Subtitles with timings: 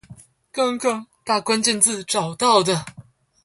[0.51, 2.83] 剛剛打關鍵字找到的